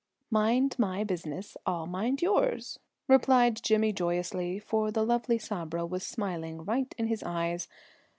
"Mind 0.31 0.79
my 0.79 1.03
business, 1.03 1.55
I'll 1.63 1.85
mind 1.85 2.23
yours," 2.23 2.79
replied 3.07 3.61
Jimmy 3.61 3.93
joyously, 3.93 4.57
for 4.57 4.89
the 4.89 5.05
lovely 5.05 5.37
Sabra 5.37 5.85
was 5.85 6.01
smiling 6.03 6.65
right 6.65 6.91
in 6.97 7.05
his 7.05 7.21
eyes. 7.21 7.67